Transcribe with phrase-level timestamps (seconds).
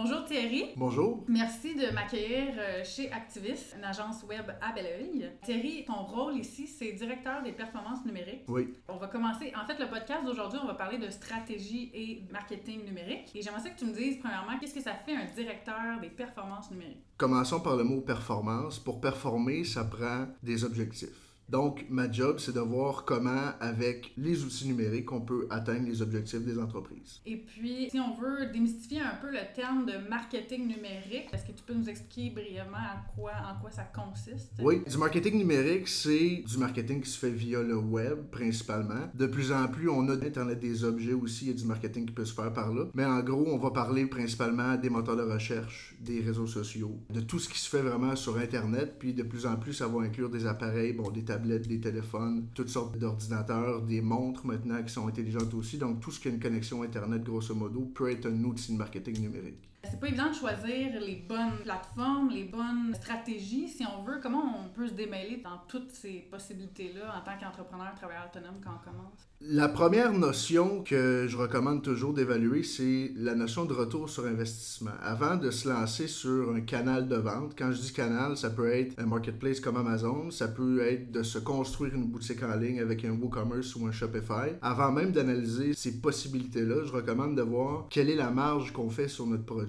[0.00, 0.66] Bonjour Thierry.
[0.76, 1.24] Bonjour.
[1.26, 5.28] Merci de m'accueillir euh, chez Activis, une agence web à Belleuil.
[5.42, 8.44] Thierry, ton rôle ici, c'est directeur des performances numériques.
[8.46, 8.74] Oui.
[8.86, 9.52] On va commencer.
[9.60, 13.32] En fait, le podcast d'aujourd'hui, on va parler de stratégie et marketing numérique.
[13.34, 16.70] Et j'aimerais que tu me dises, premièrement, qu'est-ce que ça fait un directeur des performances
[16.70, 17.02] numériques?
[17.16, 18.78] Commençons par le mot performance.
[18.78, 21.27] Pour performer, ça prend des objectifs.
[21.48, 26.02] Donc, ma job, c'est de voir comment, avec les outils numériques, on peut atteindre les
[26.02, 27.20] objectifs des entreprises.
[27.24, 31.52] Et puis, si on veut démystifier un peu le terme de marketing numérique, est-ce que
[31.52, 34.52] tu peux nous expliquer brièvement à quoi, en quoi ça consiste?
[34.60, 39.08] Oui, du marketing numérique, c'est du marketing qui se fait via le web, principalement.
[39.14, 42.06] De plus en plus, on a Internet des objets aussi, il y a du marketing
[42.06, 42.86] qui peut se faire par là.
[42.94, 47.20] Mais en gros, on va parler principalement des moteurs de recherche, des réseaux sociaux, de
[47.20, 48.96] tout ce qui se fait vraiment sur Internet.
[48.98, 52.68] Puis de plus en plus, ça va inclure des appareils, bon, des des téléphones, toutes
[52.68, 55.78] sortes d'ordinateurs, des montres maintenant qui sont intelligentes aussi.
[55.78, 58.78] Donc tout ce qui a une connexion Internet, grosso modo, peut être un outil de
[58.78, 59.68] marketing numérique.
[59.84, 64.18] C'est pas évident de choisir les bonnes plateformes, les bonnes stratégies, si on veut.
[64.20, 68.72] Comment on peut se démêler dans toutes ces possibilités-là en tant qu'entrepreneur, travailleur autonome quand
[68.74, 69.28] on commence?
[69.40, 74.90] La première notion que je recommande toujours d'évaluer, c'est la notion de retour sur investissement.
[75.00, 78.68] Avant de se lancer sur un canal de vente, quand je dis canal, ça peut
[78.68, 82.80] être un marketplace comme Amazon, ça peut être de se construire une boutique en ligne
[82.80, 84.56] avec un WooCommerce ou un Shopify.
[84.60, 89.06] Avant même d'analyser ces possibilités-là, je recommande de voir quelle est la marge qu'on fait
[89.06, 89.67] sur notre produit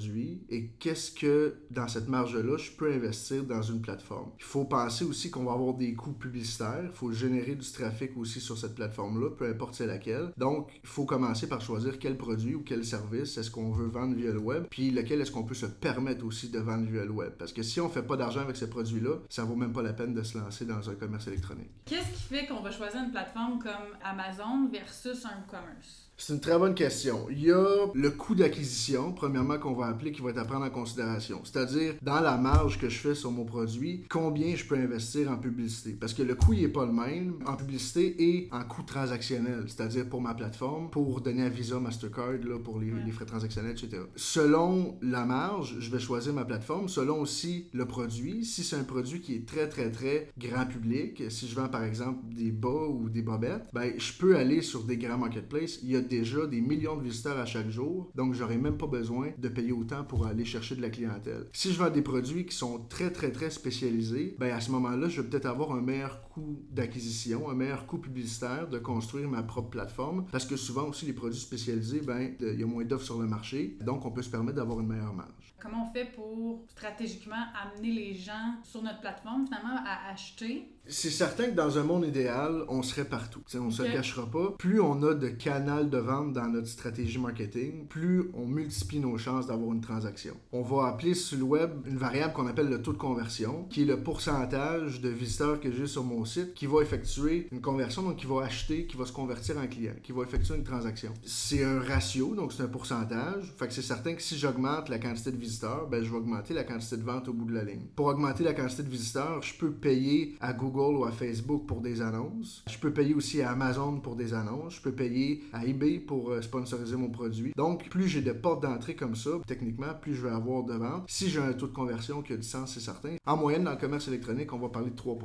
[0.50, 4.32] et qu'est-ce que dans cette marge-là, je peux investir dans une plateforme.
[4.38, 8.16] Il faut penser aussi qu'on va avoir des coûts publicitaires, il faut générer du trafic
[8.18, 10.32] aussi sur cette plateforme-là, peu importe c'est laquelle.
[10.38, 14.16] Donc, il faut commencer par choisir quel produit ou quel service est-ce qu'on veut vendre
[14.16, 17.12] via le web, puis lequel est-ce qu'on peut se permettre aussi de vendre via le
[17.12, 17.34] web.
[17.38, 19.94] Parce que si on fait pas d'argent avec ces produits-là, ça vaut même pas la
[19.94, 21.70] peine de se lancer dans un commerce électronique.
[21.86, 26.10] Qu'est-ce qui fait qu'on va choisir une plateforme comme Amazon versus un e-commerce?
[26.22, 27.28] C'est une très bonne question.
[27.30, 30.66] Il y a le coût d'acquisition, premièrement, qu'on va appeler, qui va être à prendre
[30.66, 31.42] en considération.
[31.44, 35.38] C'est-à-dire, dans la marge que je fais sur mon produit, combien je peux investir en
[35.38, 35.92] publicité?
[36.00, 39.66] Parce que le coût, n'est pas le même en publicité et en coût transactionnel.
[39.68, 43.72] C'est-à-dire pour ma plateforme, pour donner un Visa, Mastercard, là, pour les, les, frais transactionnels,
[43.72, 44.04] etc.
[44.16, 46.90] Selon la marge, je vais choisir ma plateforme.
[46.90, 48.46] Selon aussi le produit.
[48.46, 51.84] Si c'est un produit qui est très, très, très grand public, si je vends par
[51.84, 55.80] exemple des bas ou des bobettes, ben, je peux aller sur des grands marketplaces.
[55.84, 58.88] Il y a déjà des millions de visiteurs à chaque jour, donc j'aurais même pas
[58.88, 59.72] besoin de payer
[60.08, 61.48] pour aller chercher de la clientèle.
[61.54, 65.10] Si je vends des produits qui sont très très très spécialisés, ben à ce moment-là,
[65.10, 66.29] je vais peut-être avoir un meilleur coût
[66.72, 71.14] d'acquisition, un meilleur coût publicitaire de construire ma propre plateforme, parce que souvent aussi les
[71.14, 74.30] produits spécialisés, ben il y a moins d'offres sur le marché, donc on peut se
[74.30, 75.56] permettre d'avoir une meilleure marge.
[75.62, 80.70] Comment on fait pour stratégiquement amener les gens sur notre plateforme finalement à acheter?
[80.92, 83.42] C'est certain que dans un monde idéal, on serait partout.
[83.56, 84.56] on ne se cachera pas.
[84.58, 89.18] Plus on a de canaux de vente dans notre stratégie marketing, plus on multiplie nos
[89.18, 90.36] chances d'avoir une transaction.
[90.52, 93.84] On va appeler sur le web une variable qu'on appelle le taux de conversion, qui
[93.84, 96.26] est le pourcentage de visiteurs que j'ai sur mon
[96.56, 99.94] qui va effectuer une conversion, donc qui va acheter, qui va se convertir en client,
[100.04, 101.14] qui va effectuer une transaction.
[101.24, 103.54] C'est un ratio, donc c'est un pourcentage.
[103.58, 106.54] Fait que c'est certain que si j'augmente la quantité de visiteurs, ben, je vais augmenter
[106.54, 107.88] la quantité de vente au bout de la ligne.
[107.96, 111.82] Pour augmenter la quantité de visiteurs, je peux payer à Google ou à Facebook pour
[111.82, 112.64] des annonces.
[112.70, 114.76] Je peux payer aussi à Amazon pour des annonces.
[114.76, 117.54] Je peux payer à eBay pour euh, sponsoriser mon produit.
[117.56, 121.06] Donc, plus j'ai de portes d'entrée comme ça, techniquement, plus je vais avoir de ventes.
[121.08, 123.16] Si j'ai un taux de conversion qui a du sens, c'est certain.
[123.26, 125.18] En moyenne, dans le commerce électronique, on va parler de 3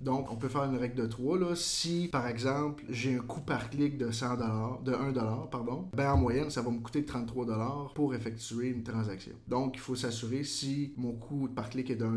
[0.00, 1.38] donc, on peut faire une règle de 3.
[1.38, 1.56] Là.
[1.56, 4.36] Si, par exemple, j'ai un coût par clic de 100
[4.84, 9.32] de 1 pardon, ben en moyenne, ça va me coûter 33 pour effectuer une transaction.
[9.48, 12.16] Donc, il faut s'assurer si mon coût par clic est de 1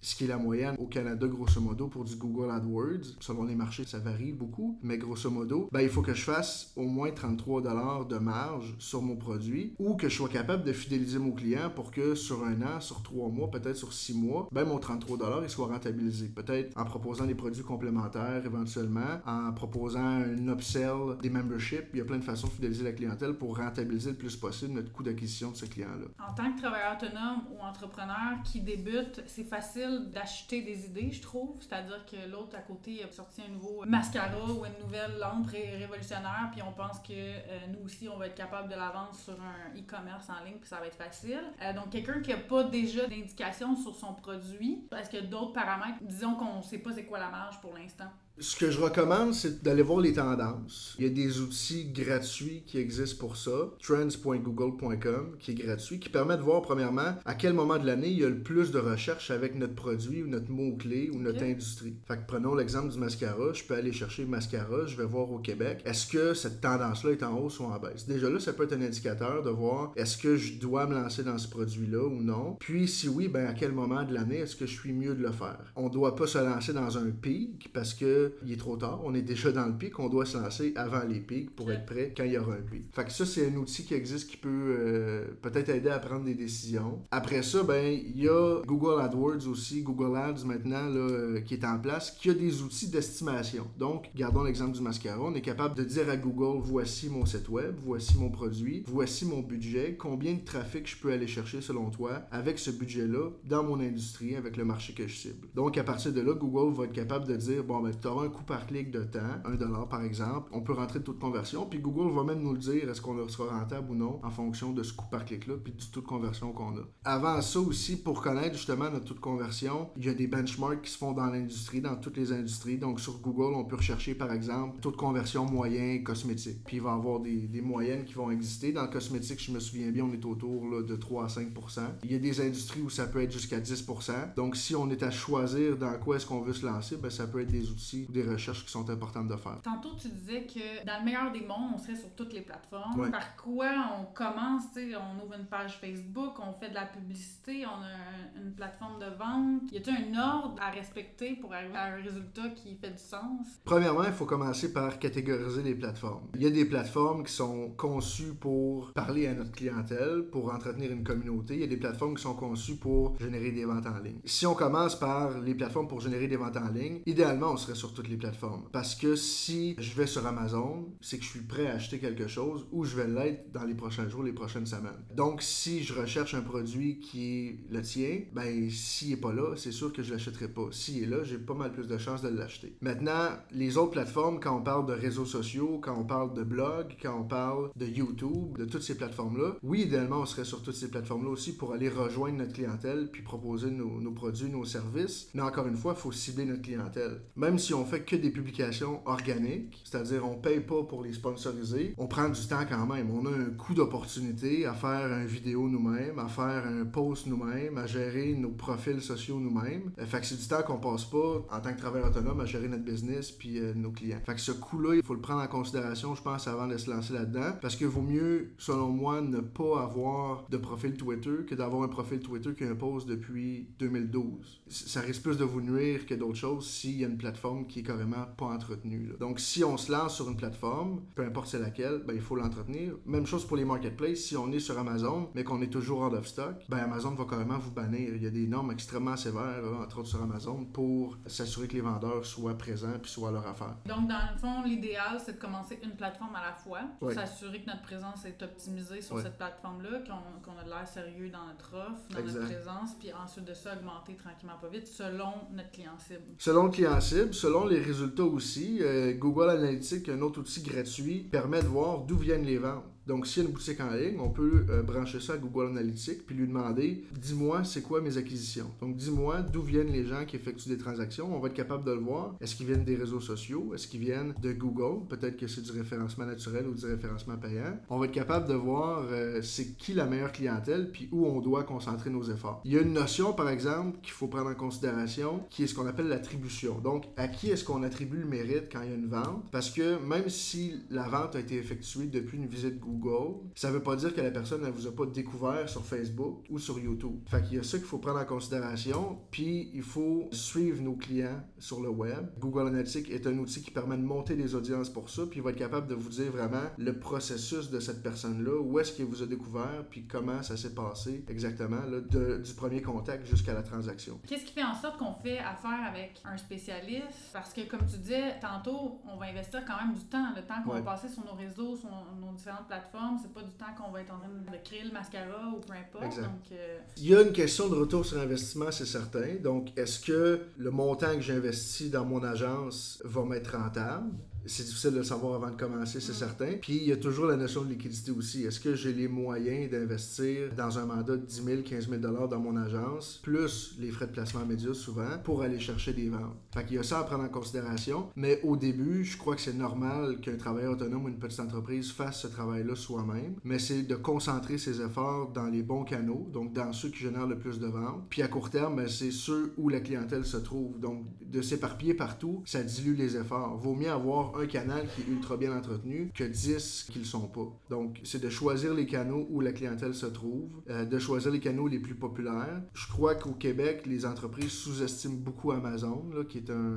[0.00, 3.16] ce qui est la moyenne au Canada, grosso modo, pour du Google AdWords.
[3.20, 6.72] Selon les marchés, ça varie beaucoup, mais grosso modo, ben, il faut que je fasse
[6.76, 7.62] au moins 33
[8.08, 11.90] de marge sur mon produit ou que je sois capable de fidéliser mon client pour
[11.90, 15.50] que sur un an, sur trois mois, peut-être sur six mois, ben, mon 33 il
[15.50, 16.28] soit rentabilisé.
[16.28, 21.88] Peut-être en proposant proposant des produits complémentaires éventuellement, en proposant un upsell, des memberships.
[21.92, 24.74] Il y a plein de façons de fidéliser la clientèle pour rentabiliser le plus possible
[24.74, 26.06] notre coût d'acquisition de ce client-là.
[26.24, 31.20] En tant que travailleur autonome ou entrepreneur qui débute, c'est facile d'acheter des idées, je
[31.20, 31.56] trouve.
[31.58, 36.50] C'est-à-dire que l'autre à côté a sorti un nouveau mascara ou une nouvelle lampe révolutionnaire,
[36.52, 39.34] puis on pense que euh, nous aussi, on va être capable de la vendre sur
[39.34, 41.42] un e-commerce en ligne, puis ça va être facile.
[41.60, 45.98] Euh, donc, quelqu'un qui n'a pas déjà d'indication sur son produit, y a d'autres paramètres?
[46.02, 48.12] Disons qu'on ne sait pas c'est quoi la marge pour l'instant?
[48.42, 50.96] Ce que je recommande, c'est d'aller voir les tendances.
[50.98, 53.68] Il y a des outils gratuits qui existent pour ça.
[53.82, 58.18] trends.google.com qui est gratuit, qui permet de voir premièrement à quel moment de l'année il
[58.18, 61.96] y a le plus de recherche avec notre produit ou notre mot-clé ou notre industrie.
[62.08, 63.52] Fait que prenons l'exemple du mascara.
[63.52, 65.82] Je peux aller chercher mascara, je vais voir au Québec.
[65.84, 68.06] Est-ce que cette tendance-là est en hausse ou en baisse?
[68.06, 71.22] Déjà là, ça peut être un indicateur de voir est-ce que je dois me lancer
[71.24, 72.56] dans ce produit-là ou non?
[72.58, 75.22] Puis si oui, ben à quel moment de l'année est-ce que je suis mieux de
[75.22, 75.72] le faire?
[75.76, 79.00] On ne doit pas se lancer dans un pic parce que il est trop tard.
[79.04, 79.98] On est déjà dans le pic.
[79.98, 82.62] On doit se lancer avant les pics pour être prêt quand il y aura un
[82.62, 82.84] pic.
[82.92, 86.24] Fait que ça, c'est un outil qui existe qui peut euh, peut-être aider à prendre
[86.24, 87.00] des décisions.
[87.10, 91.54] Après ça, ben il y a Google AdWords aussi, Google Ads maintenant là, euh, qui
[91.54, 93.66] est en place, qui a des outils d'estimation.
[93.78, 95.20] Donc, gardons l'exemple du mascara.
[95.20, 99.24] On est capable de dire à Google voici mon site web, voici mon produit, voici
[99.24, 103.64] mon budget, combien de trafic je peux aller chercher selon toi avec ce budget-là dans
[103.64, 105.48] mon industrie, avec le marché que je cible.
[105.54, 108.26] Donc, à partir de là, Google va être capable de dire bon, ben, tu auras
[108.26, 110.50] un coût par clic de temps, un dollar par exemple.
[110.52, 113.00] On peut rentrer de taux de conversion, puis Google va même nous le dire est-ce
[113.00, 116.00] qu'on sera rentable ou non en fonction de ce coût par clic-là, puis du taux
[116.00, 116.82] de conversion qu'on a.
[117.04, 120.82] Avant ça aussi, pour connaître justement notre taux de conversion, il y a des benchmarks
[120.82, 122.78] qui se font dans l'industrie, dans toutes les industries.
[122.78, 126.64] Donc, sur Google, on peut rechercher par exemple taux de conversion moyen cosmétique.
[126.64, 128.72] Puis, il va y avoir des, des moyennes qui vont exister.
[128.72, 131.80] Dans le cosmétique, je me souviens bien, on est autour là, de 3 à 5%
[132.04, 135.02] Il y a des industries où ça peut être jusqu'à 10% Donc, si on est
[135.02, 138.06] à choisir dans quoi est-ce qu'on veut se lancer, ben, ça peut être des outils
[138.08, 139.60] ou des recherches qui sont importantes de faire.
[139.62, 143.10] Tantôt, tu disais que dans le meilleur des mondes, on serait sur toutes les plateformes.
[143.10, 147.82] Par quoi on commence, on ouvre une page Facebook, on fait de la publicité, on
[147.82, 149.72] a une plateforme de vente.
[149.72, 153.46] Y a-t-il un ordre à respecter pour arriver à un résultat qui fait du sens?
[153.64, 156.28] Premièrement, il faut commencer par catégoriser les plateformes.
[156.34, 160.90] Il y a des plateformes qui sont conçues pour parler à notre clientèle, pour entretenir
[160.92, 161.54] une communauté.
[161.54, 164.20] Il y a des plateformes qui sont conçues pour générer des ventes en ligne.
[164.24, 167.74] Si on commence par les plateformes pour générer des ventes en ligne, idéalement, on serait
[167.74, 168.64] sur toutes les plateformes.
[168.72, 172.28] Parce que si je vais sur Amazon, c'est que je suis prêt à acheter quelque
[172.28, 175.00] chose ou je vais l'être dans les prochains jours, les prochaines semaines.
[175.14, 179.54] Donc, si je recherche un produit qui est le tien, ben, s'il n'est pas là,
[179.56, 180.68] c'est sûr que je ne l'achèterai pas.
[180.70, 182.76] S'il est là, j'ai pas mal plus de chances de l'acheter.
[182.80, 186.96] Maintenant, les autres plateformes, quand on parle de réseaux sociaux, quand on parle de blogs,
[187.00, 190.74] quand on parle de YouTube, de toutes ces plateformes-là, oui, idéalement, on serait sur toutes
[190.74, 195.30] ces plateformes-là aussi pour aller rejoindre notre clientèle puis proposer nos, nos produits, nos services.
[195.34, 197.20] Mais encore une fois, il faut cibler notre clientèle.
[197.36, 201.94] Même si on fait que des publications organiques, c'est-à-dire on paye pas pour les sponsoriser,
[201.98, 203.10] on prend du temps quand même.
[203.10, 207.78] On a un coût d'opportunité à faire une vidéo nous-mêmes, à faire un post nous-mêmes,
[207.78, 209.92] à gérer nos profils sociaux nous-mêmes.
[209.98, 212.46] Euh, fait que c'est du temps qu'on passe pas en tant que travailleur autonome à
[212.46, 214.20] gérer notre business puis euh, nos clients.
[214.24, 216.90] Fait que ce coût-là, il faut le prendre en considération, je pense, avant de se
[216.90, 217.52] lancer là-dedans.
[217.60, 221.88] Parce qu'il vaut mieux, selon moi, ne pas avoir de profil Twitter que d'avoir un
[221.88, 224.62] profil Twitter qui impose depuis 2012.
[224.68, 227.80] Ça risque plus de vous nuire que d'autres choses s'il y a une plateforme qui
[227.80, 229.14] est carrément pas entretenue.
[229.18, 232.36] Donc si on se lance sur une plateforme, peu importe c'est laquelle, ben, il faut
[232.36, 232.94] l'entretenir.
[233.06, 234.18] Même chose pour les marketplaces.
[234.18, 237.24] Si on est sur Amazon, mais qu'on est toujours hors of stock, ben Amazon va
[237.24, 238.14] carrément vous bannir.
[238.14, 241.80] Il y a des normes extrêmement sévères, entre autres sur Amazon, pour s'assurer que les
[241.80, 243.76] vendeurs soient présents puis soient à leur affaire.
[243.86, 247.62] Donc, dans le fond, l'idéal, c'est de commencer une plateforme à la fois, pour s'assurer
[247.62, 250.00] que notre présence est optimisée sur cette plateforme-là,
[250.44, 253.74] qu'on a de l'air sérieux dans notre offre, dans notre présence, puis ensuite de ça,
[253.76, 256.19] augmenter tranquillement pas vite selon notre client cible.
[256.38, 261.28] Selon le client cible, selon les résultats aussi, euh, Google Analytics, un autre outil gratuit,
[261.30, 262.84] permet de voir d'où viennent les ventes.
[263.10, 265.72] Donc, s'il y a une boutique en ligne, on peut euh, brancher ça à Google
[265.72, 268.70] Analytics puis lui demander dis-moi c'est quoi mes acquisitions?
[268.80, 271.28] Donc, dis-moi d'où viennent les gens qui effectuent des transactions.
[271.34, 272.36] On va être capable de le voir.
[272.40, 273.72] Est-ce qu'ils viennent des réseaux sociaux?
[273.74, 275.08] Est-ce qu'ils viennent de Google?
[275.08, 277.80] Peut-être que c'est du référencement naturel ou du référencement payant.
[277.88, 281.40] On va être capable de voir euh, c'est qui la meilleure clientèle puis où on
[281.40, 282.60] doit concentrer nos efforts.
[282.64, 285.74] Il y a une notion, par exemple, qu'il faut prendre en considération qui est ce
[285.74, 286.78] qu'on appelle l'attribution.
[286.78, 289.50] Donc, à qui est-ce qu'on attribue le mérite quand il y a une vente?
[289.50, 293.70] Parce que même si la vente a été effectuée depuis une visite Google, Google, ça
[293.70, 296.78] veut pas dire que la personne ne vous a pas découvert sur Facebook ou sur
[296.78, 297.20] YouTube.
[297.26, 300.94] Fait qu'il y a ça qu'il faut prendre en considération, puis il faut suivre nos
[300.94, 302.28] clients sur le web.
[302.38, 305.42] Google Analytics est un outil qui permet de monter des audiences pour ça, puis il
[305.42, 309.06] va être capable de vous dire vraiment le processus de cette personne-là, où est-ce qu'il
[309.06, 312.00] vous a découvert, puis comment ça s'est passé exactement, là,
[312.38, 314.20] du premier contact jusqu'à la transaction.
[314.26, 317.30] Qu'est-ce qui fait en sorte qu'on fait affaire avec un spécialiste?
[317.32, 320.62] Parce que comme tu disais tantôt, on va investir quand même du temps, le temps
[320.64, 321.88] qu'on va passer sur nos réseaux, sur
[322.20, 322.89] nos différentes plateformes
[323.22, 325.72] c'est pas du temps qu'on va être en train de créer le mascara ou peu
[325.72, 326.18] importe.
[326.52, 329.36] Euh, Il y a une question de retour sur investissement, c'est certain.
[329.42, 334.10] Donc, est-ce que le montant que j'investis dans mon agence va m'être rentable?
[334.46, 336.14] C'est difficile de le savoir avant de commencer, c'est Mm.
[336.14, 336.52] certain.
[336.60, 338.44] Puis il y a toujours la notion de liquidité aussi.
[338.44, 342.28] Est-ce que j'ai les moyens d'investir dans un mandat de 10 000, 15 000 dollars
[342.28, 346.36] dans mon agence, plus les frais de placement médias souvent, pour aller chercher des ventes?
[346.54, 348.08] Fait qu'il y a ça à prendre en considération.
[348.16, 351.90] Mais au début, je crois que c'est normal qu'un travailleur autonome ou une petite entreprise
[351.92, 353.34] fasse ce travail-là soi-même.
[353.44, 357.26] Mais c'est de concentrer ses efforts dans les bons canaux, donc dans ceux qui génèrent
[357.26, 358.04] le plus de ventes.
[358.08, 360.78] Puis à court terme, ben, c'est ceux où la clientèle se trouve.
[360.80, 363.56] Donc de s'éparpiller partout, ça dilue les efforts.
[363.58, 367.28] Vaut mieux avoir un canal qui est ultra bien entretenu que 10 qui le sont
[367.28, 367.48] pas.
[367.68, 371.40] Donc c'est de choisir les canaux où la clientèle se trouve, euh, de choisir les
[371.40, 372.62] canaux les plus populaires.
[372.74, 376.76] Je crois qu'au Québec, les entreprises sous-estiment beaucoup Amazon, là, qui est un,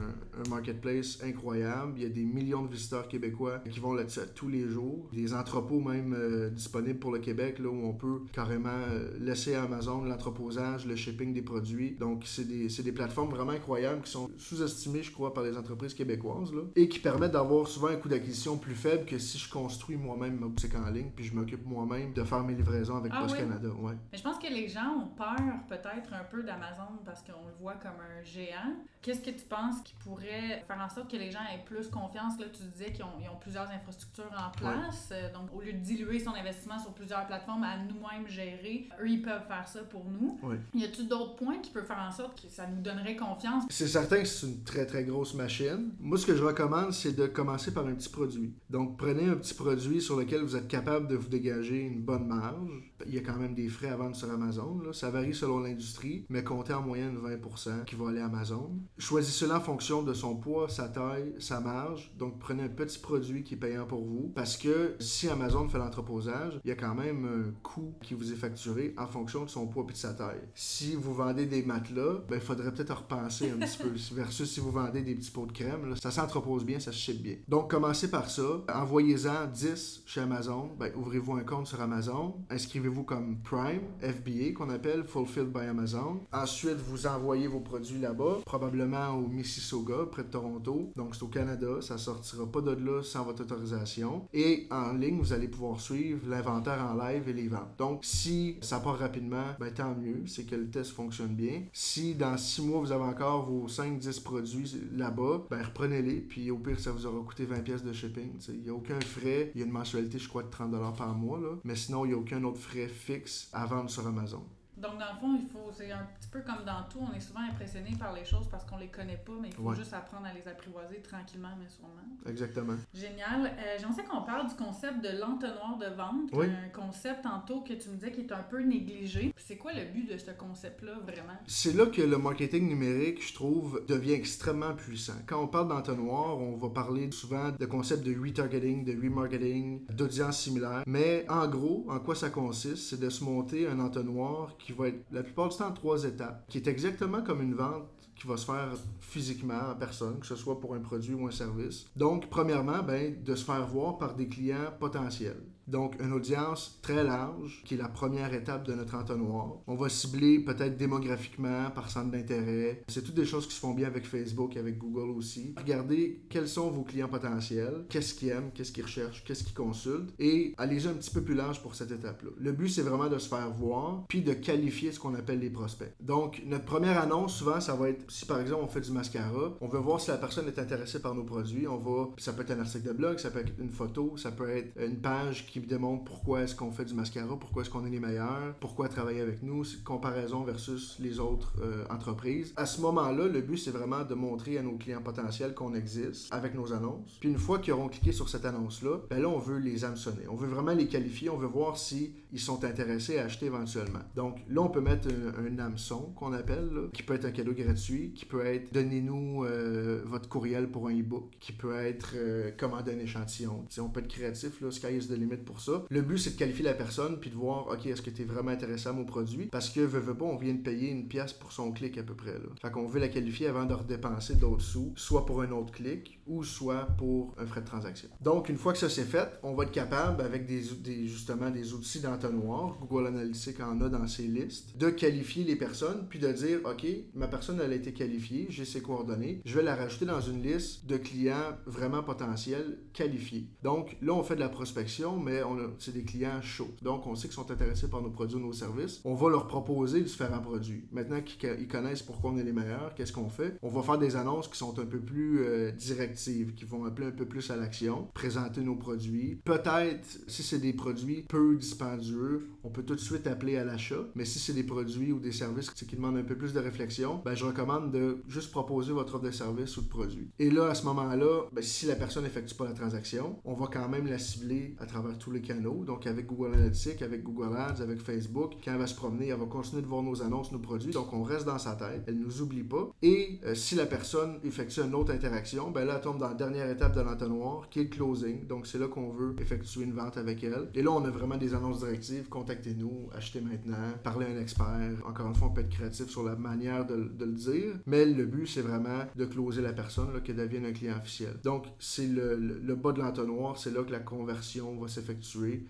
[0.50, 1.94] marketplace incroyable.
[1.98, 5.10] Il y a des millions de visiteurs québécois qui vont là-dessus tous les jours.
[5.14, 9.56] Des entrepôts même euh, disponibles pour le Québec, là, où on peut carrément euh, laisser
[9.56, 11.96] à Amazon l'entreposage, le shipping des produits.
[12.00, 15.94] Donc c'est des, des plateformes vraiment incroyables qui sont sous-estimées, je crois, par les entreprises
[15.94, 19.50] québécoises, là, et qui permettent d'avoir souvent un coût d'acquisition plus faible que si je
[19.50, 23.12] construis moi-même ma boutique en ligne, puis je m'occupe moi-même de faire mes livraisons avec
[23.16, 23.42] Ah Post oui?
[23.42, 23.70] Canada.
[23.70, 23.94] Ouais.
[24.12, 25.36] Mais je pense que les gens ont peur
[25.70, 28.74] peut-être un peu d'Amazon parce qu'on le voit comme un géant.
[29.02, 32.40] Qu'est-ce que tu penses qui pourrait faire en sorte que les gens aient plus confiance?
[32.40, 35.10] Là, tu disais qu'ils ont, plusieurs infrastructures en place.
[35.12, 39.10] Euh, Donc, au lieu de diluer son investissement sur plusieurs plateformes à nous-mêmes gérer, eux,
[39.10, 40.40] ils peuvent faire ça pour nous.
[40.44, 40.56] Oui.
[40.74, 43.64] Y a-tu d'autres points qui peuvent faire en sorte que ça nous donnerait confiance?
[43.70, 45.92] C'est certain que c'est une très très grosse machine.
[46.00, 48.56] Moi, ce que je recommande, c'est de commencer par un petit produit.
[48.70, 52.28] Donc, prenez un petit produit sur lequel vous êtes capable de vous dégager une bonne
[52.28, 52.93] marge.
[53.08, 54.80] Il y a quand même des frais à vendre sur Amazon.
[54.86, 54.94] là.
[54.94, 58.72] Ça varie selon l'industrie, mais comptez en moyenne 20% qui va aller à Amazon.
[58.98, 62.14] Choisissez-le en fonction de son poids, sa taille, sa marge.
[62.18, 64.32] Donc, prenez un petit produit qui est payant pour vous.
[64.36, 68.32] Parce que si Amazon fait l'entreposage, il y a quand même un coût qui vous
[68.32, 70.42] est facturé en fonction de son poids et de sa taille.
[70.54, 73.90] Si vous vendez des matelas, ben, il faudrait peut-être repenser un petit peu.
[74.16, 76.98] Versus si vous vendez des petits pots de crème, là, ça s'entrepose bien, ça se
[76.98, 77.38] ship bien.
[77.48, 78.44] Donc, commencez par ça.
[78.74, 80.70] Envoyez-en 10 chez Amazon.
[80.80, 82.36] Ben, ouvrez-vous un compte sur Amazon.
[82.50, 86.20] Inscrivez-vous comme Prime, FBA qu'on appelle, Fulfilled by Amazon.
[86.32, 90.92] Ensuite, vous envoyez vos produits là-bas, probablement au Mississauga, près de Toronto.
[90.96, 91.82] Donc, c'est au Canada.
[91.82, 94.28] Ça sortira pas de là sans votre autorisation.
[94.34, 97.76] Et en ligne, vous allez pouvoir suivre l'inventaire en live et les ventes.
[97.80, 100.24] Donc, si ça part rapidement, ben, tant mieux.
[100.28, 101.64] C'est que le test fonctionne bien.
[101.72, 106.22] Si dans 6 mois, vous avez encore vos 5-10 produits là-bas, ben, reprenez-les.
[106.22, 108.34] Puis au pire, ça vous aura coûté 20 pièces de shipping.
[108.50, 109.52] Il n'y a aucun frais.
[109.56, 111.40] Il y a une mensualité, je crois, de 30$ par mois.
[111.40, 111.56] Là.
[111.64, 114.46] Mais sinon, il n'y a aucun autre frais fixe à vendre sur Amazon.
[114.78, 117.20] Donc, dans le fond, il faut, c'est un petit peu comme dans tout, on est
[117.20, 119.76] souvent impressionné par les choses parce qu'on les connaît pas, mais il faut Ouais.
[119.76, 121.90] juste apprendre à les apprivoiser tranquillement, mais sûrement.
[122.26, 122.76] Exactement.
[122.94, 123.46] Génial.
[123.46, 126.30] Euh, J'aimerais qu'on parle du concept de l'entonnoir de vente.
[126.34, 126.48] Oui.
[126.48, 129.34] Un concept tantôt que tu me disais qui est un peu négligé.
[129.38, 131.38] C'est quoi le but de ce concept-là, vraiment?
[131.48, 135.14] C'est là que le marketing numérique, je trouve, devient extrêmement puissant.
[135.28, 140.40] Quand on parle d'entonnoir, on va parler souvent de concepts de retargeting, de remarketing, d'audience
[140.40, 140.84] similaire.
[140.88, 144.88] Mais en gros, en quoi ça consiste, c'est de se monter un entonnoir qui va
[144.88, 147.84] être la plupart du temps en trois étapes, qui est exactement comme une vente
[148.16, 151.32] qui va se faire physiquement en personne, que ce soit pour un produit ou un
[151.32, 151.86] service.
[151.96, 155.42] Donc, premièrement, ben, de se faire voir par des clients potentiels.
[155.68, 159.58] Donc, une audience très large, qui est la première étape de notre entonnoir.
[159.68, 162.84] On va cibler peut-être démographiquement, par centre d'intérêt.
[162.88, 165.54] C'est toutes des choses qui se font bien avec Facebook, avec Google aussi.
[165.58, 170.14] Regardez quels sont vos clients potentiels, qu'est-ce qu'ils aiment, qu'est-ce qu'ils recherchent, qu'est-ce qu'ils consultent,
[170.20, 172.32] et allez-y un petit peu plus large pour cette étape-là.
[172.38, 175.50] Le but, c'est vraiment de se faire voir, puis de qualifier ce qu'on appelle les
[175.50, 175.94] prospects.
[176.00, 179.56] Donc, notre première annonce, souvent, ça va être, si par exemple on fait du mascara,
[179.62, 182.42] on veut voir si la personne est intéressée par nos produits, on va, ça peut
[182.42, 185.48] être un article de blog, ça peut être une photo, ça peut être une page
[185.48, 188.88] qui démontre pourquoi est-ce qu'on fait du mascara, pourquoi est-ce qu'on est les meilleurs, pourquoi
[188.90, 192.54] travailler avec nous, comparaison versus les autres euh, entreprises.
[192.56, 196.34] À ce moment-là, le but, c'est vraiment de montrer à nos clients potentiels qu'on existe
[196.34, 197.18] avec nos annonces.
[197.20, 200.28] Puis une fois qu'ils auront cliqué sur cette annonce-là, ben là, on veut les hameçonner.
[200.30, 204.00] On veut vraiment les qualifier, on veut voir si sont intéressés à acheter éventuellement.
[204.16, 207.54] Donc là, on peut mettre un, un hameçon qu'on appelle, qui peut être un cadeau
[207.54, 212.52] gratuit, qui peut être donnez-nous euh, votre courriel pour un e-book, qui peut être euh,
[212.52, 213.66] commander un échantillon.
[213.70, 215.84] Tu sais, on peut être créatif, là, sky is the limit pour ça.
[215.90, 218.26] Le but, c'est de qualifier la personne puis de voir, OK, est-ce que tu es
[218.26, 219.48] vraiment intéressé à mon produit?
[219.48, 222.16] Parce que, veux, pas, on vient de payer une pièce pour son clic à peu
[222.16, 222.34] près.
[222.34, 222.50] Là.
[222.62, 226.20] Fait qu'on veut la qualifier avant de redépenser d'autres sous, soit pour un autre clic
[226.28, 228.10] ou soit pour un frais de transaction.
[228.22, 231.50] Donc, une fois que ça c'est fait, on va être capable, avec des, des, justement
[231.50, 236.20] des outils d'entonnoir, Google Analytics en a dans ses listes, de qualifier les personnes puis
[236.20, 239.76] de dire, OK, ma personne, elle a été qualifiée, j'ai ses coordonnées, je vais la
[239.76, 243.48] rajouter dans une liste de clients vraiment potentiels qualifiés.
[243.64, 245.33] Donc, là, on fait de la prospection, mais
[245.80, 246.72] c'est des clients chauds.
[246.82, 249.02] Donc, on sait qu'ils sont intéressés par nos produits ou nos services.
[249.06, 250.86] On va leur proposer différents produits.
[250.92, 253.58] Maintenant qu'ils connaissent pourquoi on est les meilleurs, qu'est-ce qu'on fait?
[253.62, 257.08] On va faire des annonces qui sont un peu plus euh, directives, qui vont appeler
[257.08, 259.42] un peu plus à l'action, présenter nos produits.
[259.44, 264.04] Peut-être, si c'est des produits peu dispendieux, on peut tout de suite appeler à l'achat.
[264.16, 267.22] Mais si c'est des produits ou des services qui demandent un peu plus de réflexion,
[267.26, 270.30] ben, je recommande de juste proposer votre offre de service ou de produit.
[270.40, 273.68] Et là, à ce moment-là, ben, si la personne n'effectue pas la transaction, on va
[273.72, 275.84] quand même la cibler à travers tous les canaux.
[275.86, 278.54] Donc, avec Google Analytics, avec Google Ads, avec Facebook.
[278.64, 280.92] Quand elle va se promener, elle va continuer de voir nos annonces, nos produits.
[280.92, 282.04] Donc, on reste dans sa tête.
[282.08, 282.90] Elle nous oublie pas.
[283.02, 286.34] Et euh, si la personne effectue une autre interaction, ben là, elle tombe dans la
[286.34, 288.46] dernière étape de l'entonnoir, qui est le closing.
[288.48, 290.70] Donc, c'est là qu'on veut effectuer une vente avec elle.
[290.74, 292.28] Et là, on a vraiment des annonces directives.
[292.28, 294.92] Contactez-nous, achetez maintenant, parlez à un expert.
[295.08, 297.74] Encore une fois, on peut être créatif sur la manière de, le dire.
[297.86, 301.36] Mais le but, c'est vraiment de closer la personne, qu'elle devienne un client officiel.
[301.44, 305.13] Donc, c'est le, le, bas de l'entonnoir, c'est là que la conversion va s'effectuer,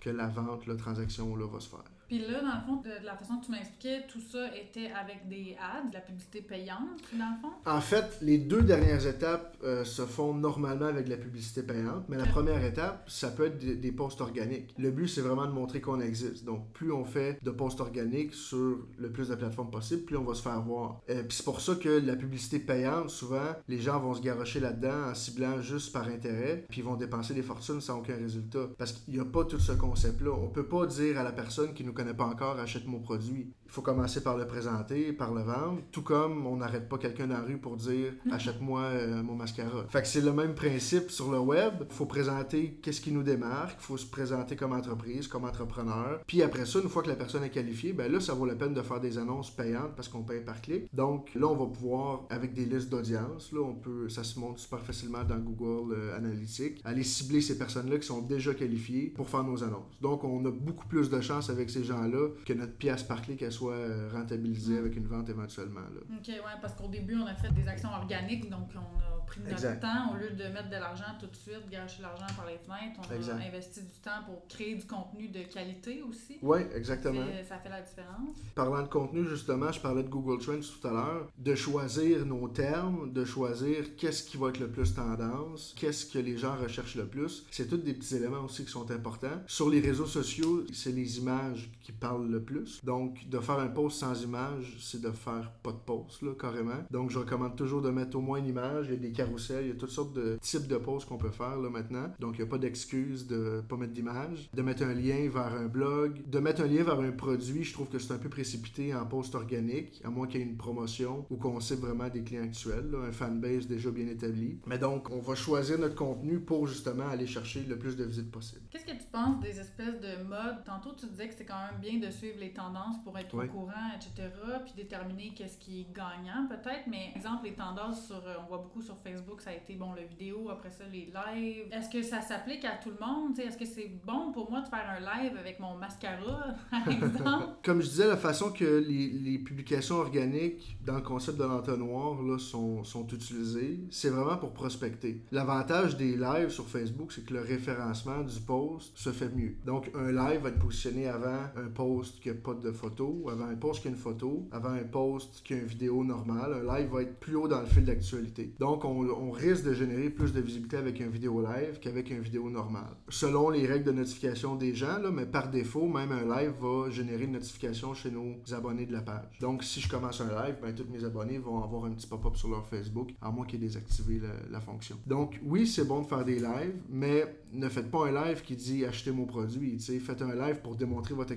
[0.00, 1.93] que la vente, la transaction là, va se faire.
[2.08, 5.28] Puis là, dans le fond, de, la façon que tu m'expliquais, tout ça était avec
[5.28, 7.54] des ads, de la publicité payante, dans le fond?
[7.66, 12.04] En fait, les deux dernières étapes euh, se font normalement avec de la publicité payante,
[12.08, 14.74] mais la première étape, ça peut être des, posts organiques.
[14.76, 16.44] Le but, c'est vraiment de montrer qu'on existe.
[16.44, 20.24] Donc, plus on fait de posts organiques sur le plus de plateformes possible, plus on
[20.24, 21.00] va se faire voir.
[21.10, 24.60] Euh, puis c'est pour ça que la publicité payante, souvent, les gens vont se garocher
[24.60, 28.68] là-dedans en ciblant juste par intérêt, puis ils vont dépenser des fortunes sans aucun résultat.
[28.76, 30.32] Parce qu'il n'y a pas tout ce concept-là.
[30.32, 33.52] On peut pas dire à la personne qui nous connaît pas encore, achète mon produit.
[33.66, 37.26] Il faut commencer par le présenter, par le vendre, tout comme on n'arrête pas quelqu'un
[37.26, 38.32] dans la rue pour dire mhm.
[38.32, 39.84] achète-moi euh, mon mascara.
[39.88, 41.74] Fait que c'est le même principe sur le web.
[41.88, 46.20] Il faut présenter qu'est-ce qui nous démarque, il faut se présenter comme entreprise, comme entrepreneur.
[46.26, 48.54] Puis après ça, une fois que la personne est qualifiée, ben là, ça vaut la
[48.54, 50.94] peine de faire des annonces payantes parce qu'on paye par clic.
[50.94, 54.60] Donc là, on va pouvoir, avec des listes d'audience, là, on peut, ça se montre
[54.60, 59.28] super facilement dans Google euh, Analytics, aller cibler ces personnes-là qui sont déjà qualifiées pour
[59.28, 60.00] faire nos annonces.
[60.00, 63.38] Donc on a beaucoup plus de chance avec ces gens-là que notre pièce par clic
[63.38, 65.80] qu'elle soit euh, rentabilisée avec une vente éventuellement.
[65.80, 66.00] Là.
[66.16, 69.40] OK, ouais, parce qu'au début, on a fait des actions organiques, donc on a pris
[69.40, 72.58] notre temps au lieu de mettre de l'argent tout de suite, gâcher l'argent par les
[72.58, 73.00] fenêtres.
[73.00, 76.38] On a investi du temps pour créer du contenu de qualité aussi.
[76.42, 77.24] Oui, exactement.
[77.48, 78.38] Ça fait, la différence.
[78.54, 82.48] Parlant de contenu, justement, je parlais de Google Trends tout à l'heure, de choisir nos
[82.48, 86.96] termes, de choisir qu'est-ce qui va être le plus tendance, qu'est-ce que les gens recherchent
[86.96, 87.46] le plus.
[87.50, 89.42] C'est tous des petits éléments aussi qui sont importants.
[89.46, 92.84] Sur les réseaux sociaux, c'est les images qui parlent le plus.
[92.84, 96.82] Donc, de faire un post sans image, c'est de faire pas de post, là, carrément.
[96.90, 98.86] Donc, je recommande toujours de mettre au moins une image.
[98.88, 101.18] Il y a des carousels, il y a toutes sortes de types de posts qu'on
[101.18, 102.10] peut faire, là, maintenant.
[102.18, 104.48] Donc, il n'y a pas d'excuse de pas mettre d'image.
[104.54, 106.22] De mettre un lien vers un blog.
[106.26, 109.04] De mettre un lien vers un produit, je trouve que c'est un peu précipité en
[109.04, 112.44] post organique, à moins qu'il y ait une promotion ou qu'on cible vraiment des clients
[112.44, 114.58] actuels, un fanbase déjà bien établi.
[114.66, 118.30] Mais donc, on va choisir notre contenu pour justement aller chercher le plus de visites
[118.30, 118.62] possible.
[118.70, 120.64] Qu'est-ce que tu penses des espèces de modes?
[120.64, 123.46] Tantôt, tu disais que c'est quand même bien de suivre les tendances pour être au
[123.46, 124.28] courant, etc.,
[124.64, 126.86] puis déterminer qu'est-ce qui est gagnant peut-être.
[126.88, 129.92] Mais exemple, les tendances sur, euh, on voit beaucoup sur Facebook, ça a été bon,
[129.92, 131.66] le vidéo, après ça, les lives.
[131.72, 133.38] Est-ce que ça s'applique à tout le monde?
[133.38, 137.46] Est-ce que c'est bon pour moi de faire un live avec mon mascara, par exemple?
[137.64, 142.22] Comme je disais, la façon que les, les publications organiques dans le concept de l'entonnoir
[142.22, 145.22] là, sont, sont utilisées, c'est vraiment pour prospecter.
[145.32, 149.56] L'avantage des lives sur Facebook, c'est que le référencement du post se fait mieux.
[149.64, 153.46] Donc, un live va être positionné avant un post qui n'a pas de photo, avant
[153.46, 156.52] un post qui a une photo, avant un post qui a une vidéo normale.
[156.54, 158.54] Un live va être plus haut dans le fil d'actualité.
[158.58, 162.50] Donc, on, risque de générer plus de visibilité avec un vidéo live qu'avec une vidéo
[162.50, 162.94] normale.
[163.08, 167.24] Selon les règles de notification des gens, mais par défaut, même un live va générer
[167.24, 169.38] une notification chez nos abonnés de la page.
[169.40, 172.36] Donc, si je commence un live, ben, tous mes abonnés vont avoir un petit pop-up
[172.36, 174.96] sur leur Facebook, à moins qu'ils aient désactivé la, fonction.
[175.06, 178.56] Donc, oui, c'est bon de faire des lives, mais ne faites pas un live qui
[178.56, 179.78] dit achetez mon produit.
[179.78, 181.32] Faites un live pour démontrer votre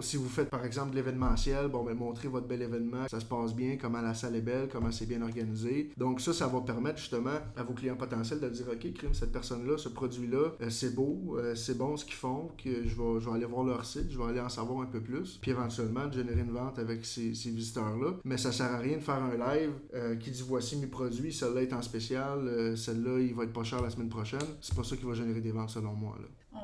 [0.00, 3.24] Si vous faites par exemple de l'événementiel, bon, ben, montrez votre bel événement, ça se
[3.24, 5.90] passe bien, comment la salle est belle, comment c'est bien organisé.
[5.96, 9.32] Donc, ça, ça va permettre justement à vos clients potentiels de dire ok, crime, cette
[9.32, 13.34] personne-là, ce produit-là, euh, c'est beau, euh, c'est bon ce qu'ils font, que je vais,
[13.34, 16.12] aller voir leur site, je vais aller en savoir un peu plus, puis éventuellement de
[16.12, 18.14] générer une vente avec ces, visiteurs-là.
[18.24, 21.32] Mais ça sert à rien de faire un live euh, qui dit voici mes produits,
[21.32, 24.40] celle-là est en spécial, celle-là il va être pas cher la semaine prochaine.
[24.60, 26.16] C'est pas ça qui va générer des ventes selon moi.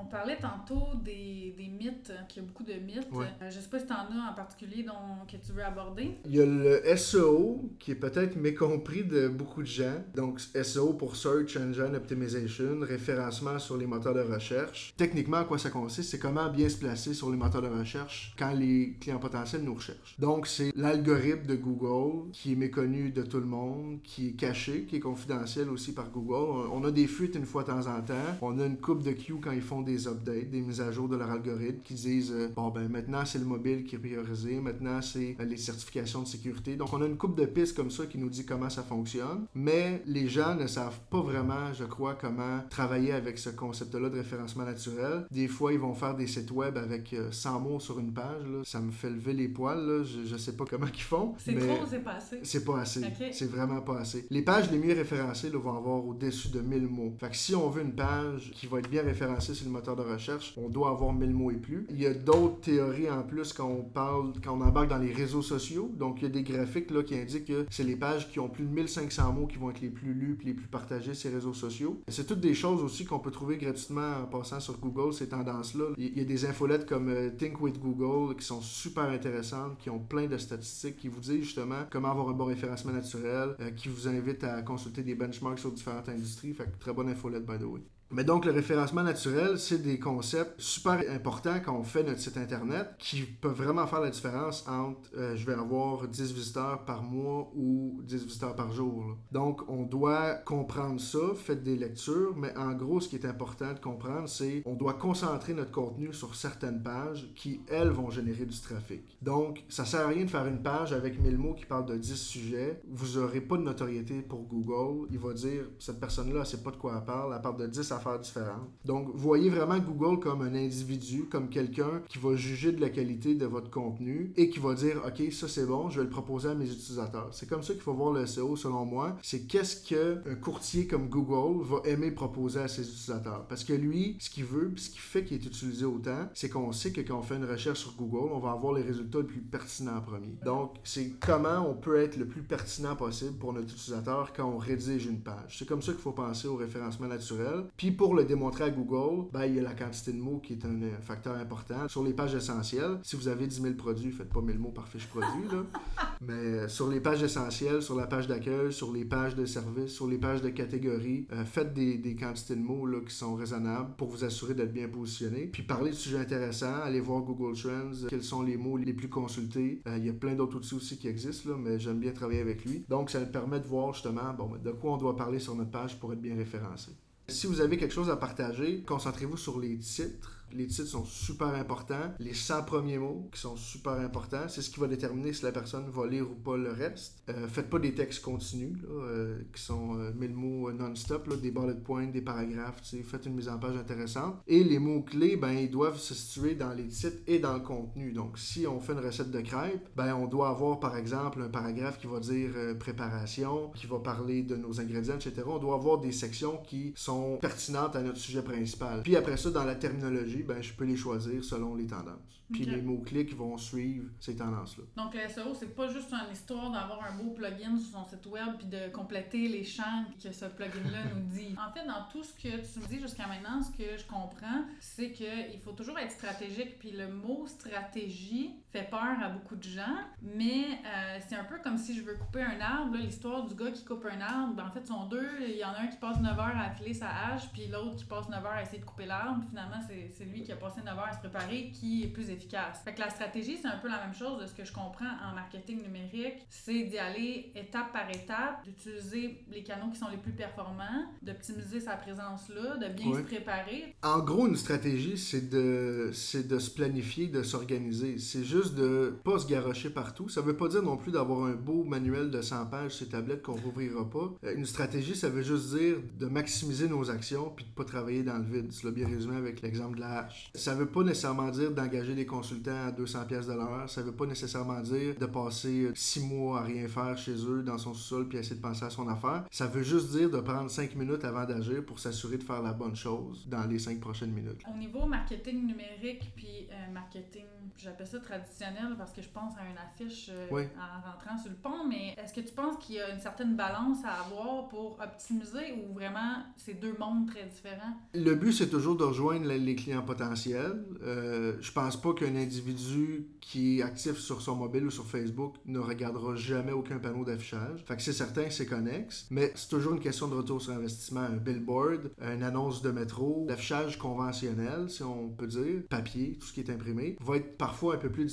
[0.03, 3.09] On parlait tantôt des, des mythes, qu'il y a beaucoup de mythes.
[3.13, 6.17] Euh, je sais pas si tu en as en particulier dont, que tu veux aborder.
[6.25, 10.03] Il y a le SEO qui est peut-être mécompris de beaucoup de gens.
[10.15, 14.95] Donc SEO pour Search Engine Optimization, référencement sur les moteurs de recherche.
[14.97, 18.35] Techniquement, à quoi ça consiste C'est comment bien se placer sur les moteurs de recherche
[18.39, 20.17] quand les clients potentiels nous recherchent.
[20.19, 24.85] Donc c'est l'algorithme de Google qui est méconnu de tout le monde, qui est caché,
[24.85, 26.69] qui est confidentiel aussi par Google.
[26.73, 28.39] On a des fuites une fois de temps en temps.
[28.41, 30.91] On a une coupe de queue quand ils font des des updates, des mises à
[30.91, 33.99] jour de leur algorithme qui disent euh, bon ben maintenant c'est le mobile qui est
[33.99, 36.77] priorisé, maintenant c'est euh, les certifications de sécurité.
[36.77, 39.47] Donc on a une coupe de pistes comme ça qui nous dit comment ça fonctionne,
[39.55, 44.17] mais les gens ne savent pas vraiment, je crois, comment travailler avec ce concept-là de
[44.17, 45.27] référencement naturel.
[45.31, 48.47] Des fois, ils vont faire des sites web avec 100 euh, mots sur une page.
[48.65, 50.05] Ça me fait lever les poils.
[50.05, 51.35] Je, ne sais pas comment ils font.
[51.39, 52.41] C'est trop c'est pas assez?
[52.43, 53.03] C'est pas assez.
[53.33, 54.27] C'est vraiment pas assez.
[54.31, 57.15] Les pages les mieux référencées vont avoir au-dessus de 1000 mots.
[57.19, 59.97] Fait que si on veut une page qui va être bien référencée sur le moteur
[59.97, 61.87] de recherche, on doit avoir 1000 mots et plus.
[61.91, 65.13] Il y a d'autres théories en plus quand on parle, quand on embarque dans les
[65.13, 65.91] réseaux sociaux.
[65.95, 68.49] Donc, il y a des graphiques là, qui indiquent que c'est les pages qui ont
[68.49, 71.31] plus de 1500 mots qui vont être les plus lus et les plus partagés sur
[71.31, 72.01] les réseaux sociaux.
[72.09, 75.87] C'est toutes des choses aussi qu'on peut trouver gratuitement en passant sur Google, ces tendances-là.
[75.99, 79.91] Il y a des infolettes comme euh, Think with Google qui sont super intéressantes, qui
[79.91, 83.71] ont plein de statistiques, qui vous disent justement comment avoir un bon référencement naturel, euh,
[83.71, 86.55] qui vous invitent à consulter des benchmarks sur différentes industries.
[86.55, 87.81] Fait que très bonne infolette, by the way.
[88.13, 92.37] Mais donc, le référencement naturel, c'est des concepts super importants quand on fait notre site
[92.37, 97.05] Internet qui peuvent vraiment faire la différence entre euh, je vais avoir 10 visiteurs par
[97.05, 99.17] mois ou 10 visiteurs par jour.
[99.31, 103.73] Donc, on doit comprendre ça, faites des lectures, mais en gros, ce qui est important
[103.73, 108.45] de comprendre, c'est on doit concentrer notre contenu sur certaines pages qui, elles, vont générer
[108.45, 109.19] du trafic.
[109.23, 111.97] Donc, ça sert à rien de faire une page avec 1000 mots qui parle de
[111.97, 112.81] 10 sujets.
[112.89, 115.07] Vous n'aurez pas de notoriété pour Google.
[115.13, 117.93] Il va dire, cette personne-là, sait pas de quoi elle parle, elle parle de 10
[117.93, 118.69] à faire différentes.
[118.85, 123.35] Donc, voyez vraiment Google comme un individu, comme quelqu'un qui va juger de la qualité
[123.35, 126.51] de votre contenu et qui va dire, OK, ça c'est bon, je vais le proposer
[126.51, 127.29] à mes utilisateurs.
[127.33, 129.17] C'est comme ça qu'il faut voir le SEO selon moi.
[129.23, 133.47] C'est qu'est-ce qu'un courtier comme Google va aimer proposer à ses utilisateurs.
[133.49, 136.73] Parce que lui, ce qu'il veut, ce qui fait qu'il est utilisé autant, c'est qu'on
[136.73, 139.25] sait que quand on fait une recherche sur Google, on va avoir les résultats les
[139.25, 140.39] plus pertinents en premier.
[140.45, 144.59] Donc, c'est comment on peut être le plus pertinent possible pour notre utilisateur quand on
[144.59, 145.57] rédige une page.
[145.59, 147.65] C'est comme ça qu'il faut penser au référencement naturel.
[147.77, 150.55] Puis pour le démontrer à Google, ben, il y a la quantité de mots qui
[150.55, 151.89] est un, facteur important.
[151.89, 154.89] Sur les pages essentielles, si vous avez 10 000 produits, faites pas 1000 mots par
[154.89, 155.65] fiche produit, là.
[156.21, 159.91] Mais euh, sur les pages essentielles, sur la page d'accueil, sur les pages de service,
[159.91, 163.35] sur les pages de catégorie, euh, faites des, des, quantités de mots là, qui sont
[163.35, 165.47] raisonnables pour vous assurer d'être bien positionné.
[165.47, 169.09] Puis parlez de sujets intéressants, allez voir Google Trends, quels sont les mots les plus
[169.09, 169.81] consultés.
[169.87, 172.41] Euh, il y a plein d'autres outils aussi qui existent, là, mais j'aime bien travailler
[172.41, 172.85] avec lui.
[172.89, 175.71] Donc, ça me permet de voir justement bon, de quoi on doit parler sur notre
[175.71, 176.93] page pour être bien référencé.
[177.31, 181.49] Si vous avez quelque chose à partager, concentrez-vous sur les titres les titres sont super
[181.49, 182.15] importants.
[182.19, 185.53] Les 100 premiers mots qui sont super importants, c'est ce qui va déterminer si la
[185.53, 187.23] personne va lire ou pas le reste.
[187.29, 191.75] Euh, faites pas des textes continus euh, qui sont 1000 euh, mots non-stop, des bullet
[191.75, 192.83] points, des paragraphes.
[193.05, 194.37] Faites une mise en page intéressante.
[194.47, 198.13] Et les mots-clés, ben, ils doivent se situer dans les titres et dans le contenu.
[198.13, 201.49] Donc, si on fait une recette de crêpes, ben, on doit avoir par exemple un
[201.49, 205.43] paragraphe qui va dire préparation, qui va parler de nos ingrédients, etc.
[205.47, 209.03] On doit avoir des sections qui sont pertinentes à notre sujet principal.
[209.03, 212.43] Puis après ça, dans la terminologie, ben, je peux les choisir selon les tendances.
[212.53, 214.85] Puis les mots-clés qui vont suivre ces tendances-là.
[214.97, 218.27] Donc le SEO, c'est pas juste une histoire d'avoir un beau plugin sur son site
[218.27, 221.55] web puis de compléter les champs que ce plugin-là nous dit.
[221.61, 224.65] En fait, dans tout ce que tu me dis jusqu'à maintenant, ce que je comprends,
[224.81, 226.79] c'est qu'il faut toujours être stratégique.
[226.79, 231.59] Puis le mot stratégie fait peur à beaucoup de gens, mais euh, c'est un peu
[231.63, 232.97] comme si je veux couper un arbre.
[232.97, 235.29] L'histoire du gars qui coupe un arbre, ben, en fait, sont deux.
[235.41, 237.97] Il y en a un qui passe 9 heures à affiler sa hache, puis l'autre
[237.97, 239.43] qui passe 9 heures à essayer de couper l'arbre.
[239.49, 242.81] Finalement, c'est lui qui a passé 9 heures à se préparer qui est plus efficace.
[242.85, 245.11] Fait que la stratégie, c'est un peu la même chose de ce que je comprends
[245.29, 246.47] en marketing numérique.
[246.49, 251.81] C'est d'y aller étape par étape, d'utiliser les canaux qui sont les plus performants, d'optimiser
[251.81, 253.97] sa présence là, de bien se préparer.
[254.03, 258.19] En gros, une stratégie, c'est de, de se planifier, de s'organiser.
[258.19, 260.29] C'est juste de pas se garrocher partout.
[260.29, 263.43] Ça veut pas dire non plus d'avoir un beau manuel de 100 pages sur tablette
[263.43, 264.33] qu'on rouvrira pas.
[264.45, 268.23] Euh, une stratégie, ça veut juste dire de maximiser nos actions puis de pas travailler
[268.23, 268.71] dans le vide.
[268.71, 270.51] Tu l'as bien résumé avec l'exemple de la hache.
[270.55, 273.89] Ça veut pas nécessairement dire d'engager des consultant à 200 pièces de l'heure.
[273.89, 277.79] Ça veut pas nécessairement dire de passer six mois à rien faire chez eux dans
[277.79, 279.45] son sous-sol puis essayer de penser à son affaire.
[279.51, 282.73] Ça veut juste dire de prendre cinq minutes avant d'agir pour s'assurer de faire la
[282.73, 284.63] bonne chose dans les cinq prochaines minutes.
[284.73, 287.47] Au niveau marketing numérique puis euh, marketing,
[287.77, 288.50] j'appelle ça traditionnel
[288.99, 292.33] parce que je pense à une affiche euh, en rentrant sur le pont, mais est-ce
[292.33, 296.43] que tu penses qu'il y a une certaine balance à avoir pour optimiser ou vraiment
[296.57, 297.95] c'est deux mondes très différents?
[298.15, 300.85] Le but c'est toujours de rejoindre les clients potentiels.
[301.03, 305.57] Euh, je pense pas qu'un individu qui est actif sur son mobile ou sur Facebook
[305.67, 307.85] ne regardera jamais aucun panneau d'affichage.
[307.87, 310.73] Fait que c'est certain que c'est connexe, mais c'est toujours une question de retour sur
[310.73, 311.21] investissement.
[311.21, 316.53] Un billboard, une annonce de métro, l'affichage conventionnel, si on peut dire, papier, tout ce
[316.53, 318.25] qui est imprimé, va être parfois un peu plus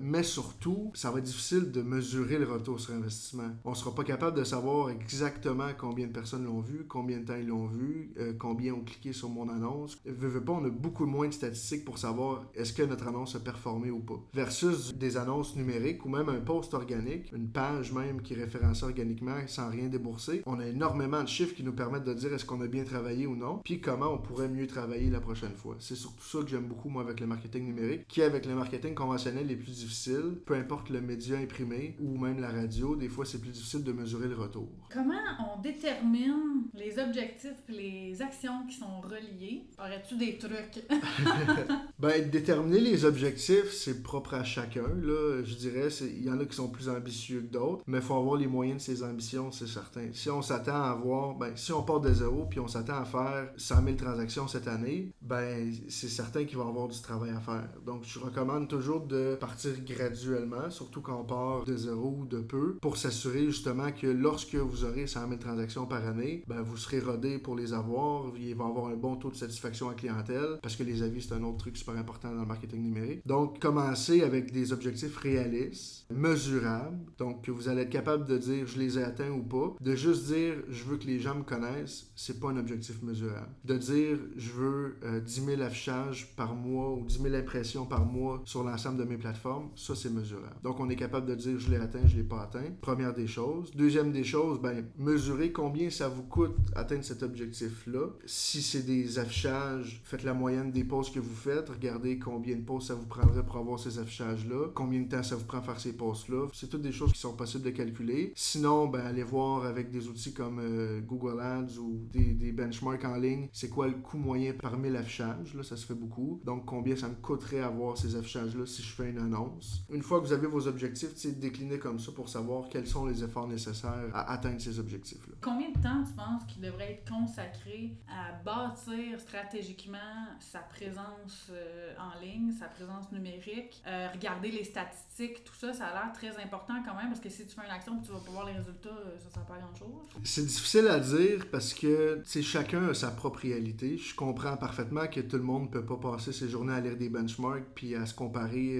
[0.00, 3.50] mais surtout, ça va être difficile de mesurer le retour sur investissement.
[3.64, 7.36] On sera pas capable de savoir exactement combien de personnes l'ont vu, combien de temps
[7.36, 9.98] ils l'ont vu, euh, combien ont cliqué sur mon annonce.
[10.04, 13.40] Veux, pas, on a beaucoup moins de statistiques pour savoir est-ce que notre annonce a
[13.40, 14.20] performé ou pas.
[14.34, 19.36] Versus des annonces numériques ou même un post organique, une page même qui référence organiquement
[19.46, 20.42] sans rien débourser.
[20.46, 23.26] On a énormément de chiffres qui nous permettent de dire est-ce qu'on a bien travaillé
[23.26, 25.76] ou non, puis comment on pourrait mieux travailler la prochaine fois.
[25.78, 28.94] C'est surtout ça que j'aime beaucoup moi avec le marketing numérique, qui avec le marketing
[28.94, 33.24] conventionnel est plus difficile, peu importe le média imprimé ou même la radio, des fois
[33.24, 34.68] c'est plus difficile de mesurer le retour.
[34.92, 39.64] Comment on détermine les objectifs et les actions qui sont reliées?
[39.78, 40.84] Aurais-tu des trucs?
[41.98, 44.88] ben, déterminer les objectifs, c'est propre à chacun.
[45.02, 48.04] Là, je dirais, il y en a qui sont plus ambitieux que d'autres, mais il
[48.04, 50.08] faut avoir les moyens de ses ambitions, c'est certain.
[50.12, 53.04] Si on s'attend à avoir, ben, si on part de zéro puis on s'attend à
[53.04, 57.30] faire 100 000 transactions cette année, ben, c'est certain qu'il va y avoir du travail
[57.30, 57.68] à faire.
[57.84, 62.40] Donc, je recommande toujours de partir graduellement, surtout quand on part de zéro ou de
[62.40, 66.76] peu, pour s'assurer justement que lorsque vous aurez 100 000 transactions par année, ben, vous
[66.76, 68.32] serez rodé pour les avoir.
[68.38, 71.34] Il va avoir un bon taux de satisfaction à clientèle, parce que les avis, c'est
[71.34, 73.26] un autre truc super important dans le marketing numérique.
[73.26, 78.66] Donc, commencer avec des objectifs réalistes, mesurables, donc que vous allez être capable de dire
[78.66, 79.74] je les ai atteints ou pas.
[79.80, 83.50] De juste dire je veux que les gens me connaissent, c'est pas un objectif mesurable.
[83.64, 88.04] De dire je veux 10 euh, 000 affichages par mois ou 10 000 impressions par
[88.04, 90.56] mois sur l'ensemble de mes plateformes, ça c'est mesurable.
[90.62, 92.70] Donc on est capable de dire je l'ai atteint, je l'ai pas atteint.
[92.80, 93.70] Première des choses.
[93.74, 98.08] Deuxième des choses, ben mesurer combien ça vous coûte atteindre cet objectif-là.
[98.24, 102.62] Si c'est des affichages, faites la moyenne des posts que vous faites, regardez combien de
[102.62, 105.80] posts ça vous prendrait pour avoir ces affichages-là, combien de temps ça vous prend faire
[105.80, 106.48] ces posts-là.
[106.52, 108.32] C'est toutes des choses qui sont possibles de calculer.
[108.34, 113.04] Sinon, ben allez voir avec des outils comme euh, Google Ads ou des, des benchmarks
[113.04, 115.54] en ligne, c'est quoi le coût moyen par 1000 affichages.
[115.54, 116.40] Là, ça se fait beaucoup.
[116.44, 119.82] Donc combien ça me coûterait avoir ces affichages-là si je fais une annonce.
[119.90, 123.22] Une fois que vous avez vos objectifs, décliner comme ça pour savoir quels sont les
[123.22, 125.34] efforts nécessaires à atteindre ces objectifs-là.
[125.40, 129.96] Combien de temps tu penses qu'il devrait être consacré à bâtir stratégiquement
[130.40, 135.86] sa présence euh, en ligne, sa présence numérique, euh, regarder les statistiques, tout ça, ça
[135.86, 138.12] a l'air très important quand même parce que si tu fais une action et tu
[138.12, 140.06] vas pas voir les résultats, euh, ça ne sert pas à grand-chose.
[140.24, 143.98] C'est difficile à dire parce que chacun a sa propre réalité.
[143.98, 146.96] Je comprends parfaitement que tout le monde ne peut pas passer ses journées à lire
[146.96, 148.75] des benchmarks puis à se comparer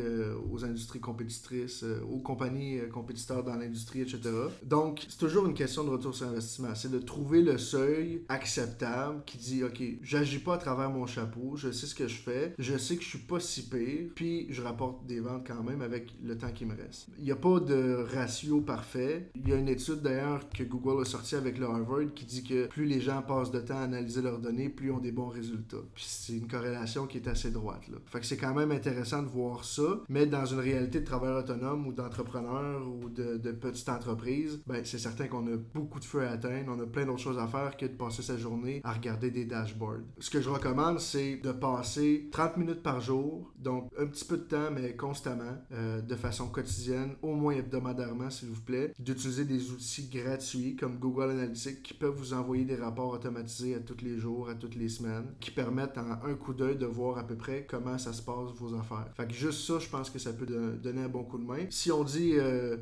[0.51, 4.21] aux industries compétitrices, aux compagnies compétiteurs dans l'industrie, etc.
[4.63, 6.75] Donc, c'est toujours une question de retour sur investissement.
[6.75, 11.57] C'est de trouver le seuil acceptable qui dit, OK, j'agis pas à travers mon chapeau,
[11.57, 14.47] je sais ce que je fais, je sais que je suis pas si pire, puis
[14.51, 17.09] je rapporte des ventes quand même avec le temps qui me reste.
[17.19, 19.31] Il n'y a pas de ratio parfait.
[19.35, 22.45] Il y a une étude d'ailleurs que Google a sortie avec le Harvard qui dit
[22.45, 25.13] que plus les gens passent de temps à analyser leurs données, plus ils ont des
[25.13, 25.83] bons résultats.
[25.95, 27.89] Puis c'est une corrélation qui est assez droite.
[27.89, 27.99] Là.
[28.07, 31.39] Fait que c'est quand même intéressant de voir ça, mais dans une réalité de travailleur
[31.39, 36.27] autonome ou d'entrepreneur ou de, petite entreprise, ben c'est certain qu'on a beaucoup de feu
[36.27, 38.93] à atteindre, on a plein d'autres choses à faire que de passer sa journée à
[38.93, 40.03] regarder des dashboards.
[40.19, 44.37] Ce que je recommande, c'est de passer 30 minutes par jour, donc un petit peu
[44.37, 49.45] de temps, mais constamment, euh, de façon quotidienne, au moins hebdomadairement, s'il vous plaît, d'utiliser
[49.45, 54.03] des outils gratuits comme Google Analytics qui peuvent vous envoyer des rapports automatisés à tous
[54.03, 57.27] les jours, à toutes les semaines, qui permettent en un coup d'œil de voir à
[57.27, 59.09] peu près comment ça se passe vos affaires.
[59.17, 61.67] Fait que juste ça, je pense que ça peut donner un bon coup de main.
[61.71, 62.35] Si on dit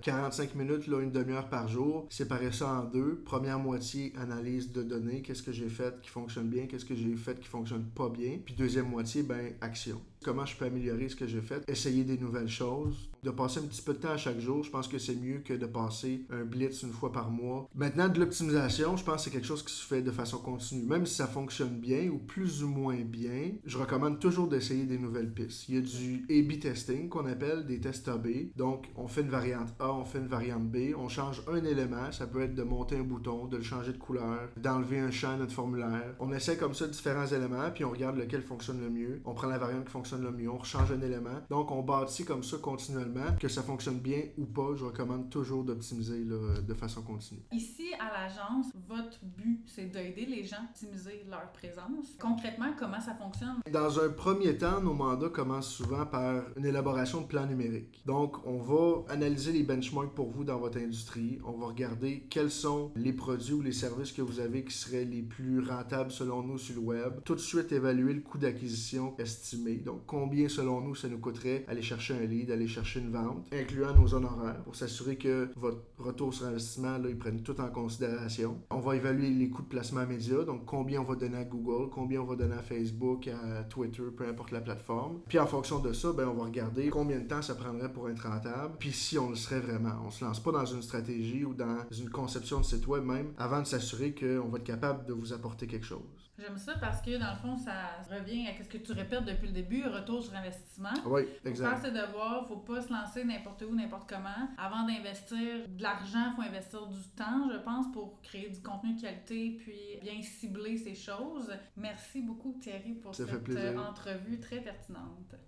[0.02, 3.22] 45 euh, minutes, là, une demi-heure par jour, séparer ça en deux.
[3.24, 7.14] Première moitié, analyse de données, qu'est-ce que j'ai fait qui fonctionne bien, qu'est-ce que j'ai
[7.16, 8.38] fait qui fonctionne pas bien.
[8.44, 12.18] Puis deuxième moitié, ben action comment je peux améliorer ce que j'ai fait, essayer des
[12.18, 14.98] nouvelles choses, de passer un petit peu de temps à chaque jour, je pense que
[14.98, 17.68] c'est mieux que de passer un blitz une fois par mois.
[17.74, 20.87] Maintenant, de l'optimisation, je pense que c'est quelque chose qui se fait de façon continue.
[20.87, 24.98] Même si ça fonctionne bien ou plus ou moins bien, je recommande toujours d'essayer des
[24.98, 25.68] nouvelles pistes.
[25.68, 28.54] Il y a du A-B testing qu'on appelle des tests A-B.
[28.56, 32.12] Donc, on fait une variante A, on fait une variante B, on change un élément,
[32.12, 35.32] ça peut être de monter un bouton, de le changer de couleur, d'enlever un champ
[35.32, 36.14] à notre formulaire.
[36.20, 39.20] On essaie comme ça différents éléments, puis on regarde lequel fonctionne le mieux.
[39.24, 41.40] On prend la variante qui fonctionne le mieux, on rechange un élément.
[41.50, 43.37] Donc, on bâtit comme ça continuellement.
[43.40, 47.40] Que ça fonctionne bien ou pas, je recommande toujours d'optimiser de façon continue.
[47.53, 52.16] Ici, à l'agence, votre but, c'est d'aider les gens à optimiser leur présence.
[52.20, 53.57] Concrètement, comment ça fonctionne?
[53.70, 58.03] Dans un premier temps, nos mandats commencent souvent par une élaboration de plan numérique.
[58.07, 61.38] Donc, on va analyser les benchmarks pour vous dans votre industrie.
[61.44, 65.05] On va regarder quels sont les produits ou les services que vous avez qui seraient
[65.05, 67.20] les plus rentables selon nous sur le web.
[67.24, 69.77] Tout de suite, évaluer le coût d'acquisition estimé.
[69.77, 73.46] Donc, combien selon nous ça nous coûterait aller chercher un lead, aller chercher une vente,
[73.52, 77.68] incluant nos honoraires, pour s'assurer que votre retour sur investissement, là, ils prennent tout en
[77.68, 78.58] considération.
[78.70, 81.90] On va évaluer les coûts de placement média, donc combien on va donner à Google,
[81.90, 85.20] combien on va donner à Facebook, à Twitter, peu importe la plateforme.
[85.28, 88.08] Puis en fonction de ça, ben, on va regarder combien de temps ça prendrait pour
[88.08, 89.94] être rentable, puis si on le serait vraiment.
[90.06, 93.32] On se lance pas dans une stratégie ou dans une conception de site web même
[93.38, 96.23] avant de s'assurer qu'on va être capable de vous apporter quelque chose.
[96.36, 97.72] J'aime ça parce que dans le fond, ça
[98.10, 100.92] revient à ce que tu répètes depuis le début, retour sur investissement.
[101.06, 101.68] Oui, exact.
[101.68, 104.48] Faire ses devoirs, faut pas se lancer n'importe où, n'importe comment.
[104.58, 108.94] Avant d'investir de l'argent, il faut investir du temps, je pense, pour créer du contenu
[108.94, 111.52] de qualité puis bien cibler ces choses.
[111.76, 113.30] Merci beaucoup Thierry pour cette
[113.78, 115.34] entrevue très pertinente.